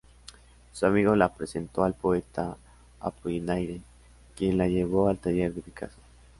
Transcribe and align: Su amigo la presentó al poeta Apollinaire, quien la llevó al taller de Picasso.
Su 0.73 0.87
amigo 0.87 1.15
la 1.15 1.31
presentó 1.31 1.83
al 1.83 1.93
poeta 1.93 2.57
Apollinaire, 3.01 3.81
quien 4.35 4.57
la 4.57 4.67
llevó 4.67 5.07
al 5.09 5.19
taller 5.19 5.53
de 5.53 5.61
Picasso. 5.61 5.99